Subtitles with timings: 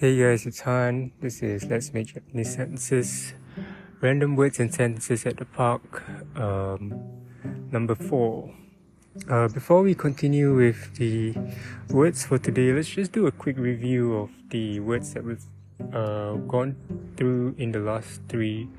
[0.00, 1.12] Hey guys, it's Han.
[1.20, 3.34] This is Let's Make Japanese Sentences.
[4.00, 6.02] Random words and sentences at the park.
[6.36, 6.94] Um,
[7.70, 8.50] number four.
[9.28, 11.34] Uh, before we continue with the
[11.90, 15.44] words for today, let's just do a quick review of the words that we've
[15.92, 16.76] uh, gone
[17.18, 18.70] through in the last three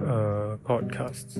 [0.00, 1.38] uh, podcasts.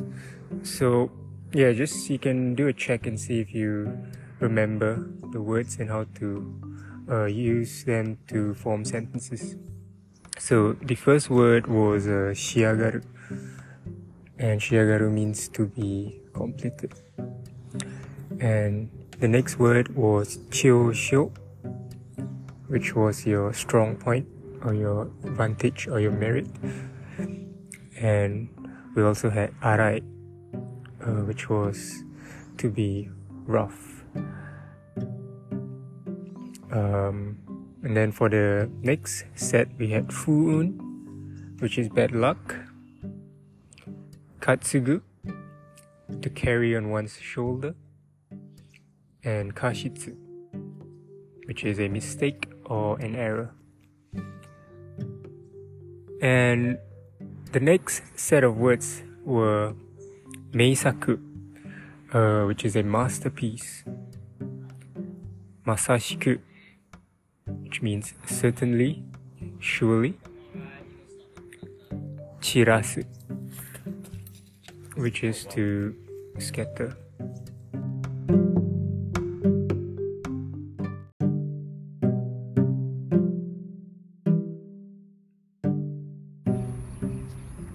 [0.62, 1.10] So,
[1.52, 3.98] yeah, just you can do a check and see if you
[4.38, 6.67] remember the words and how to
[7.10, 9.56] uh, use them to form sentences.
[10.38, 13.04] So the first word was uh, shiagaru,
[14.38, 16.94] and shiagaru means to be completed.
[18.40, 21.32] And the next word was chiosho,
[22.68, 24.28] which was your strong point
[24.62, 26.46] or your advantage or your merit.
[28.00, 28.48] And
[28.94, 30.02] we also had arai,
[31.02, 32.04] uh, which was
[32.58, 33.10] to be
[33.46, 34.04] rough.
[36.70, 37.38] Um,
[37.82, 42.56] and then for the next set, we had Fuun, which is bad luck.
[44.40, 45.02] Katsugu,
[46.22, 47.74] to carry on one's shoulder.
[49.24, 50.16] And Kashitsu,
[51.46, 53.50] which is a mistake or an error.
[56.20, 56.78] And
[57.52, 59.74] the next set of words were
[60.52, 61.20] Meisaku,
[62.12, 63.84] uh, which is a masterpiece.
[65.66, 66.40] Masashiku,
[67.68, 69.02] which means certainly,
[69.60, 70.14] surely.
[72.40, 73.04] Chirasu,
[74.96, 75.94] which is to
[76.38, 76.96] scatter.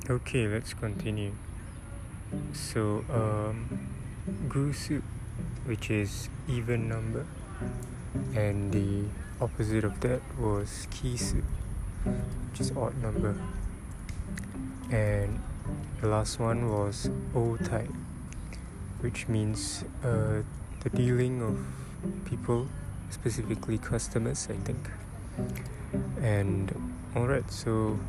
[0.09, 1.33] Okay, let's continue.
[2.51, 3.69] So, um,
[4.47, 5.03] gusu,
[5.67, 7.27] which is even number,
[8.35, 9.05] and the
[9.41, 11.43] opposite of that was kisu,
[12.05, 13.35] which is odd number,
[14.91, 15.39] and
[16.01, 17.87] the last one was otai,
[19.01, 20.43] which means uh,
[20.81, 21.59] the dealing of
[22.25, 22.67] people,
[23.09, 24.89] specifically customers, I think.
[26.21, 26.73] And
[27.15, 27.99] alright, so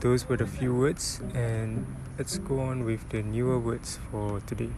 [0.00, 1.86] those were the few words, and
[2.18, 4.70] let's go on with the newer words for today.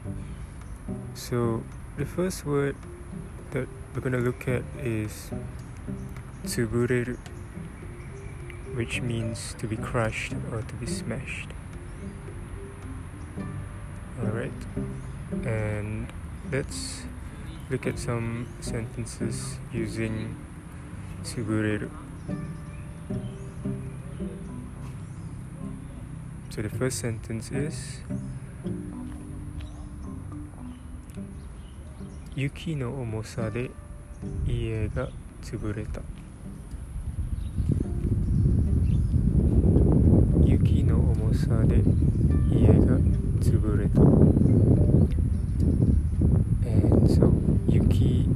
[1.14, 1.62] So,
[1.96, 2.76] the first word
[3.52, 5.30] that we're gonna look at is
[6.44, 7.16] tsubureru,
[8.74, 11.48] which means to be crushed or to be smashed.
[14.20, 14.50] Alright,
[15.44, 16.08] and
[16.50, 17.02] let's
[17.70, 20.34] look at some sentences using
[21.22, 21.88] tsubureru.
[26.50, 27.98] So the first sentence is
[32.36, 33.70] Yuki no omosa de
[34.46, 35.08] 家が
[35.42, 36.00] 潰れた
[40.44, 41.82] 雪の重さで
[42.50, 42.98] 家が
[43.40, 44.00] 潰れた
[46.68, 47.30] and so
[47.68, 48.28] 雪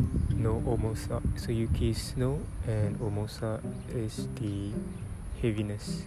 [0.43, 3.61] の重さ so 雪 is snow and 重さ
[3.95, 4.73] is the
[5.41, 6.05] heaviness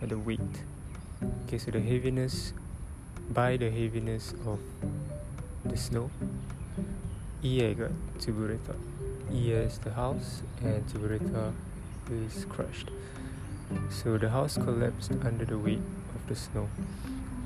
[0.00, 0.40] the weight
[1.46, 2.54] okay so the heaviness
[3.32, 4.58] by the heaviness of
[5.66, 6.08] the snow
[7.42, 7.88] 家が
[8.18, 8.72] 潰れた
[9.31, 11.53] Ie is the house and Tsubureta
[12.09, 12.91] is crushed.
[13.89, 15.81] So the house collapsed under the weight
[16.15, 16.69] of the snow,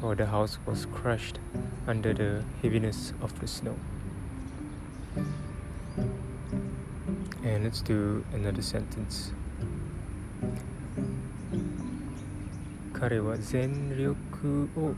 [0.01, 1.39] or the house was crushed
[1.87, 3.75] under the heaviness of the snow.
[7.43, 9.31] And let's do another sentence.
[12.93, 14.93] 彼は全力を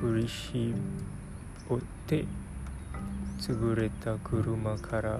[0.00, 2.24] 振り絞って
[3.39, 5.19] 潰れた車から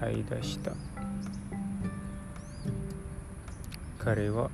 [0.00, 0.72] 這い出した。
[4.00, 4.50] 彼は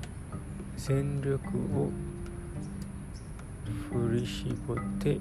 [0.77, 1.39] 全力
[1.75, 1.91] を
[3.91, 5.19] 振り絞って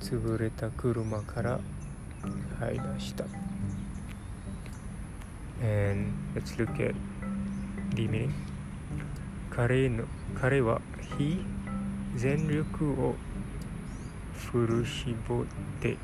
[0.00, 1.60] 潰れた車から
[2.58, 3.24] 這い出した。
[5.62, 6.94] And let's look at
[7.94, 8.30] the meaning.
[9.50, 10.04] 彼の
[10.40, 10.80] 彼は
[11.16, 11.44] 非
[12.16, 13.14] 全力を
[14.49, 15.45] 振り絞っ
[15.81, 15.97] て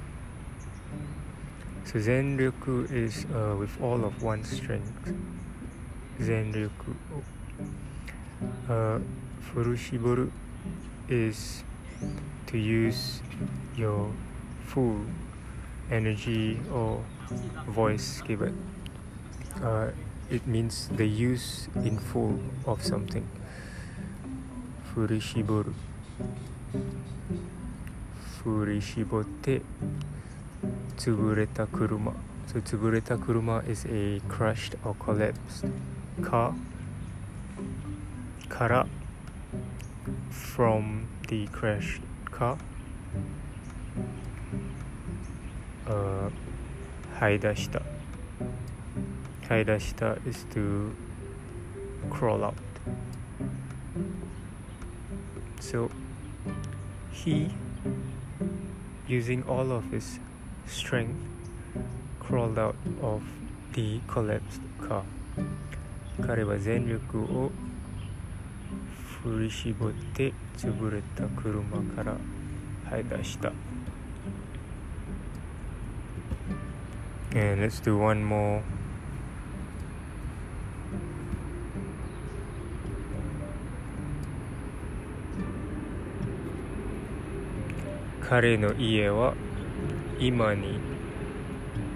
[1.86, 4.82] So 全力 is uh, with all of one's strength
[6.20, 6.70] 全力
[8.70, 9.02] uh,
[9.54, 10.32] 振り絞る
[11.10, 11.66] is
[12.48, 13.22] to use
[13.76, 14.10] your
[14.68, 14.98] full
[15.90, 17.00] energy or
[17.68, 18.54] voice given
[19.62, 19.92] uh,
[20.30, 23.24] it means the use in full of something
[24.96, 25.74] 振り絞る
[28.51, 29.63] 振り絞って
[30.97, 32.13] 潰れた車
[32.47, 35.67] So tsubureta kuruma is a crushed or collapsed
[36.23, 36.55] car.
[38.49, 38.87] Kara
[40.31, 42.01] from the crashed
[42.31, 42.57] car.
[45.89, 46.31] Uh,
[47.19, 47.83] 這い出した。
[49.49, 50.93] 這い出した is to
[52.11, 52.55] crawl out.
[55.61, 55.91] So
[57.13, 57.51] he,
[59.09, 60.19] using all of his
[60.67, 61.15] strength,
[62.21, 63.23] crawled out of
[63.75, 65.03] the collapsed car.
[66.21, 67.53] 彼は全力を
[69.23, 72.17] 振り絞って潰れた車から
[72.91, 73.53] 這い出した。
[77.35, 78.63] And let's do one more.
[88.29, 89.35] 彼の家は
[90.19, 90.81] 今に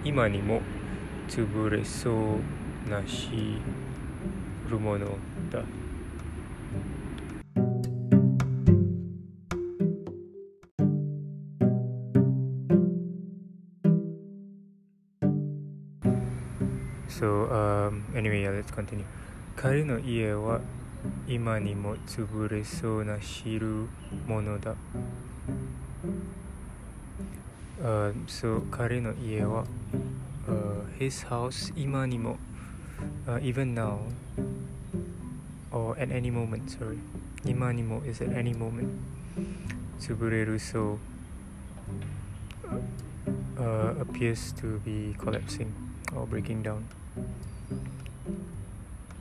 [0.05, 0.63] 今にも
[1.29, 3.57] 潰れそうなし
[4.69, 5.07] るもの
[5.51, 5.65] だ
[17.09, 19.05] そう、um, anyway, yeah, let's continue.
[19.57, 20.61] 彼の家は
[21.27, 23.89] 今にも潰れそうな汁
[24.29, 24.77] 物だ。
[27.82, 29.66] Uh, so 彼の家は、
[30.48, 32.38] uh, his house 今にも、
[33.28, 34.00] uh, even now
[35.72, 36.98] or at any moment sorry
[37.44, 38.88] 今にも is at any moment
[40.00, 40.98] 潰れるそう、
[43.58, 45.68] uh, appears to be collapsing
[46.16, 46.82] or breaking down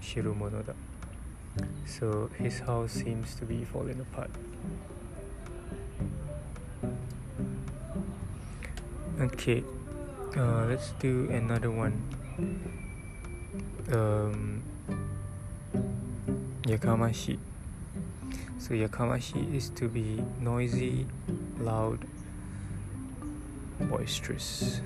[0.00, 0.74] 知るものだ
[1.86, 4.30] So his house seems to be falling apart.
[9.19, 9.65] Okay,
[10.37, 11.91] uh, let's do another one.
[13.91, 14.63] Um,
[16.63, 17.37] yakamashi.
[18.59, 21.05] So yakamashi is to be noisy,
[21.59, 21.99] loud,
[23.81, 24.79] boisterous.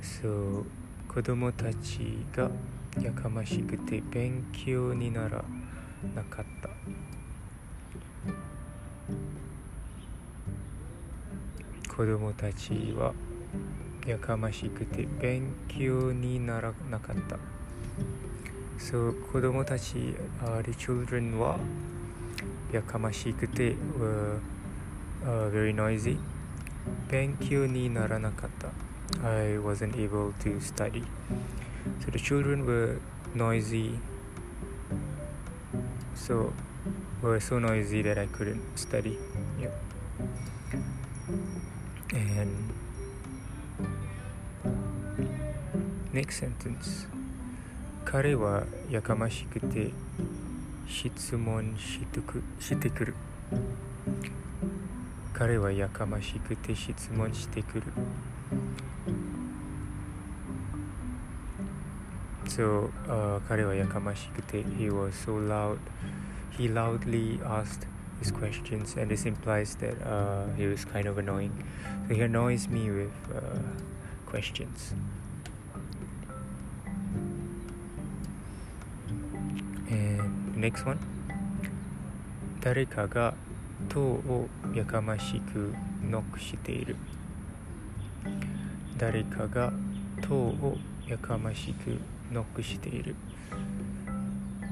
[0.00, 0.64] So
[1.08, 2.50] 子供たちが
[3.02, 5.44] やかましくて勉強になら
[6.14, 6.73] なかった
[11.96, 13.14] 子供たちは
[14.04, 17.38] やかましくて勉強にならなかった
[18.78, 21.56] So 子供たち、uh, the children は
[22.72, 24.40] やかましくて、were、
[25.24, 26.18] uh, very noisy
[27.08, 28.68] 勉強にならなかった
[29.24, 31.04] I wasn't able to study.
[32.00, 32.98] So the children were
[33.36, 34.00] noisy,
[36.16, 36.52] so
[37.22, 39.16] were so noisy that I couldn't study.
[39.60, 39.72] Yep.
[42.14, 42.72] And
[46.12, 47.08] next sentence.
[48.04, 49.90] 彼はやかましくて
[50.86, 53.14] 質問してくしてくる。
[55.32, 57.82] 彼はやかましくて質問してくる。
[62.46, 65.78] So, uh, 彼はやかましくて he was so loud.
[66.56, 71.51] He loudly asked his questions, and this implies that uh, he was kind of annoying.
[72.07, 73.39] So he annoys me with uh,
[74.25, 74.93] questions.
[79.89, 80.99] And next one.
[82.61, 83.33] 誰かが
[83.87, 85.73] 塔をやかましく
[86.09, 86.97] ノックしている。
[88.97, 89.71] 誰かが
[90.21, 91.97] 塔をやかましく
[92.33, 93.15] ノックしている。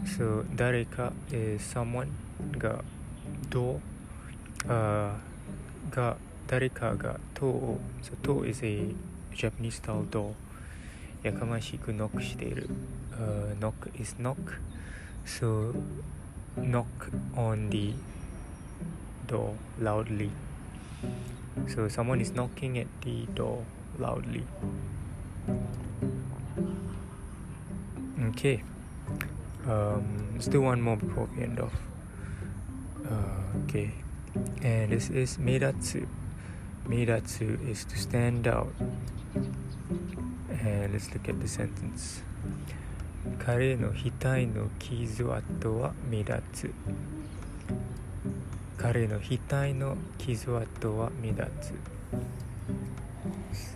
[0.05, 2.07] So 誰か、えー、someone
[2.57, 2.83] が
[3.51, 5.11] どう、uh,
[5.89, 6.17] が
[6.47, 8.93] 誰かが塔を So 塔 is a
[9.35, 10.33] Japanese style door
[11.23, 12.69] やかましくノックしている。
[13.11, 14.35] Uh, knock is knock
[15.25, 15.73] So
[16.55, 16.85] knock
[17.35, 17.93] on the
[19.27, 20.29] door loudly.
[21.67, 23.65] So someone is knocking at the door
[23.99, 24.43] loudly.
[28.29, 28.63] Okay.
[29.67, 31.73] Um, let's do one more before we end off.
[33.66, 33.90] Okay.
[34.62, 36.06] And this is Meidatsu.
[36.86, 38.72] Meidatsu is to stand out.
[40.62, 42.22] And let's look at the sentence.
[43.38, 46.70] 彼の額の傷跡は目立つ。
[48.76, 51.74] 彼の額の傷跡は目立つ。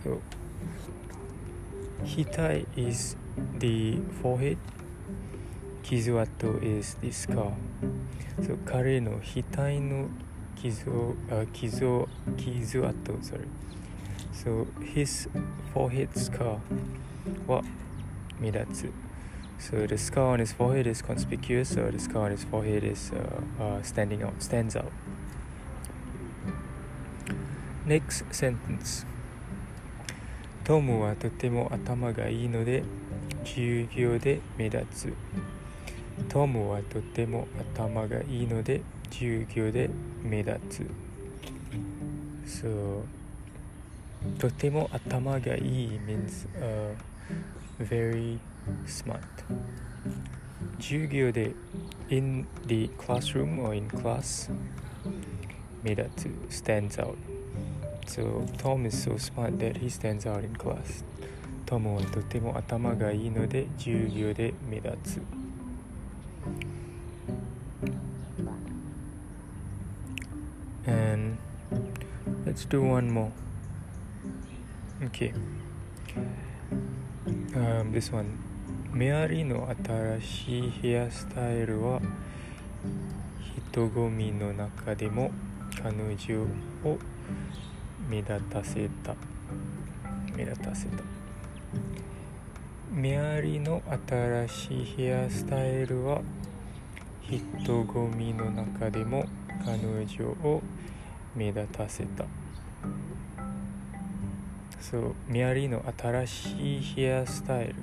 [0.03, 0.19] So,
[2.03, 3.15] 額 is
[3.59, 4.57] the forehead,
[5.83, 7.53] kizuato is the scar.
[8.41, 10.09] So 彼の額の
[10.55, 12.07] 傷を、uh, 傷を、
[12.37, 13.47] 傷跡 sorry.
[14.33, 15.29] So his
[15.73, 16.59] forehead scar
[17.47, 17.63] wa
[18.39, 18.91] midatsu.
[19.59, 23.11] So the scar on his forehead is conspicuous, so the scar on his forehead is
[23.11, 24.91] uh, uh, standing out, stands out.
[27.85, 29.05] Next sentence.
[30.63, 32.83] トムはとても頭がいいので
[33.45, 35.13] 授業で目立つ。
[36.29, 39.89] トムはとても頭がいいので授業で
[40.23, 41.07] 目立つ。
[42.45, 43.03] So,
[44.39, 46.95] とても頭がいい means、uh,
[47.79, 48.39] very
[48.85, 49.19] smart.
[50.79, 51.53] 授業で
[52.09, 54.51] in the classroom or in class
[55.83, 56.09] 目立
[56.49, 57.15] つ stands out.
[58.05, 61.03] So Tom is so smart that he stands out in class.
[61.65, 65.46] トムはとても頭がいいので授業で目立つ。
[70.85, 71.37] And
[72.45, 73.31] let's do one more.
[75.03, 75.33] Okay.
[77.55, 78.47] Um, this one.
[78.97, 82.01] メアリーの新しいヘアスタイルは
[83.71, 85.29] 人混みの中でも
[85.83, 86.41] 彼女
[86.83, 86.97] を
[88.09, 89.13] 目立たせた
[90.35, 91.03] 目立たせた
[92.91, 96.21] メアリーの新しいヘアスタイルは
[97.21, 99.25] 人混みの中でも
[99.65, 100.61] 彼女を
[101.35, 102.25] 目立たせた。
[104.79, 107.75] そうメアリーの新しいヘアスタイル。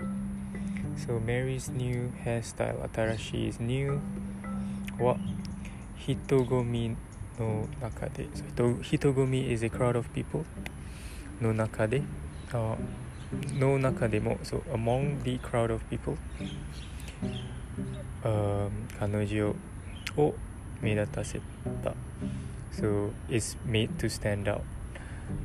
[0.97, 4.01] So Mary's new hairstyle 新しい is new
[4.99, 5.17] は
[5.99, 6.97] 人混み
[7.39, 8.27] の中で。
[8.55, 10.45] 人人混み is a crowd of people
[11.43, 12.03] の中で、
[12.53, 12.77] uh,
[13.58, 18.70] の中でも so among the crowd of people、um,
[19.00, 19.56] 彼女
[20.18, 20.34] を
[20.82, 21.40] 目立たせ
[21.84, 21.94] た
[22.72, 24.62] so it's made to stand out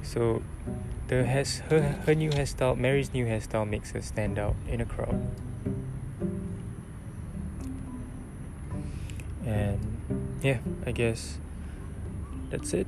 [0.03, 0.41] so
[1.09, 4.87] the has her her new hairstyle Mary's new hairstyle makes her stand out in a
[4.87, 5.15] crowd
[9.47, 9.79] and
[10.43, 11.39] yeah I guess
[12.51, 12.87] that's it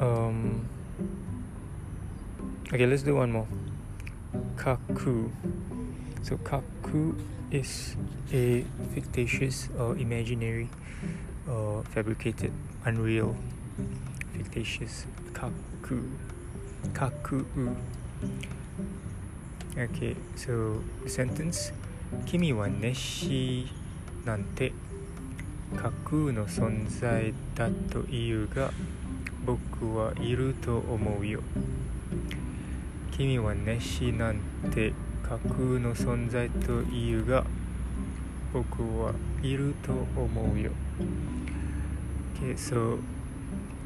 [0.00, 0.68] um
[2.71, 3.47] Okay, let's do one more.
[4.55, 5.31] Kaku.
[6.21, 7.17] So kaku
[7.49, 7.95] is
[8.31, 8.61] a
[8.93, 10.69] fictitious or imaginary
[11.49, 12.53] or fabricated,
[12.85, 13.35] unreal,
[14.37, 16.13] fictitious kaku.
[16.93, 17.41] Kaku.
[19.75, 21.71] Okay, so the sentence
[22.27, 23.65] Kimi wa neshi
[24.25, 24.73] nante
[25.73, 28.69] kaku no sonzai datto iu ga
[29.41, 31.41] boku wa iru to omou yo.
[33.19, 34.39] 君は熱心なん
[34.73, 37.43] て架空の存在というが
[38.53, 40.71] 僕はいると思うよ
[42.41, 42.97] Okay, so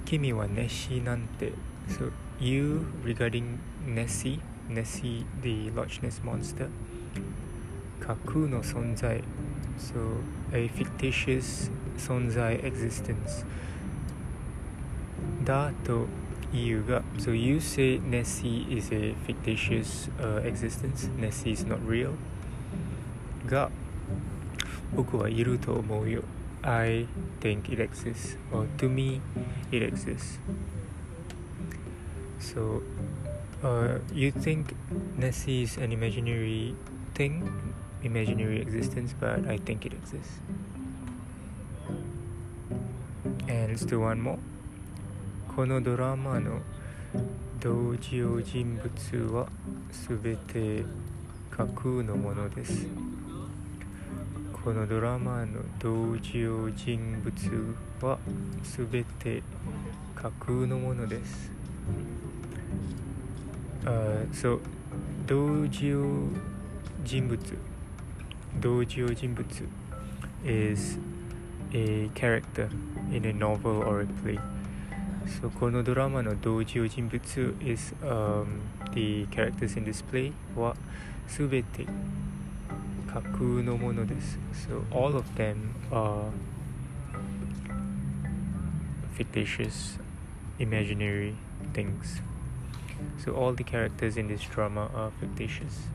[0.06, 1.52] 君は熱心なんて
[1.90, 6.70] So you regarding Nessie Nessie the Loch Ness monster
[8.00, 9.24] 架空の存在
[9.80, 10.22] So
[10.56, 13.44] a fictitious 存在 existence
[15.44, 16.06] だと
[16.52, 22.12] いうが So you say Nessie is a fictitious、uh, existence Nessie is not real
[23.47, 23.71] が
[24.95, 26.23] 僕はいると思うよ
[26.62, 27.07] I
[27.40, 29.21] think it exists or to me
[29.71, 30.38] it exists
[32.40, 32.83] So
[33.62, 34.75] uh, you think
[35.18, 36.75] Nessie is an imaginary
[37.14, 37.42] thing
[38.02, 40.38] imaginary existence, but I think it exists.
[43.49, 44.38] And let's do one more.
[45.55, 46.62] このドラマの
[47.62, 49.48] 同情人物は
[49.91, 50.83] すべて
[51.51, 52.88] 架空のものです。
[54.51, 58.17] このドラマの同情人物は
[58.63, 59.43] すべて
[60.15, 61.51] 架空のものです。
[63.86, 64.60] Uh, so
[65.27, 66.29] 同情
[67.05, 67.38] 人物
[68.60, 69.67] Dojo Jinbutsu
[70.43, 70.98] is
[71.74, 72.69] a character
[73.12, 74.39] in a novel or a play.
[75.25, 78.62] So Konodoraman or Dojo Jinbutsu is um,
[78.94, 80.74] the characters in display wa
[81.27, 81.88] subete
[83.08, 84.38] kaku no mono desu.
[84.53, 86.32] So all of them are
[89.13, 89.98] fictitious,
[90.60, 91.36] imaginary
[91.74, 92.22] things.
[93.24, 95.88] So all the characters in this drama are fictitious.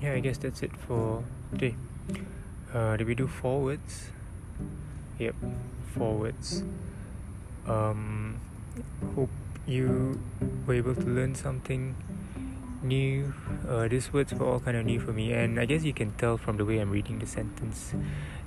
[0.00, 1.74] Yeah i guess that's it for today
[2.74, 4.10] uh, did we do forwards
[5.18, 5.34] yep
[5.94, 6.62] forwards
[7.66, 8.40] um
[9.14, 9.30] hope
[9.66, 10.18] you
[10.66, 11.94] were able to learn something
[12.82, 13.34] new.
[13.68, 16.12] Uh, these words were all kind of new for me, and I guess you can
[16.12, 17.92] tell from the way I'm reading the sentence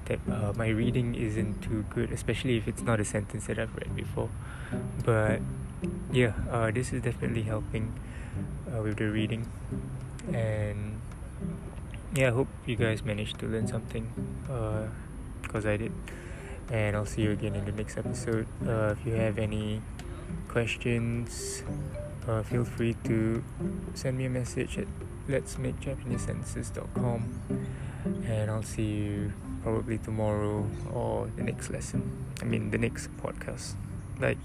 [0.05, 3.75] that uh, my reading isn't too good, especially if it's not a sentence that I've
[3.75, 4.29] read before.
[5.05, 5.41] But
[6.11, 7.93] yeah, uh, this is definitely helping
[8.73, 9.47] uh, with the reading,
[10.33, 10.90] and
[12.13, 14.11] yeah, I hope you guys managed to learn something
[15.41, 15.93] because uh, I did.
[16.69, 18.47] And I'll see you again in the next episode.
[18.65, 19.81] Uh, if you have any
[20.47, 21.63] questions,
[22.27, 23.43] uh, feel free to
[23.93, 24.87] send me a message at
[25.27, 27.39] let's make Japanese sentences.com
[28.25, 32.25] and I'll see you probably tomorrow or the next lesson.
[32.41, 33.75] I mean, the next podcast.
[34.19, 34.37] Bye.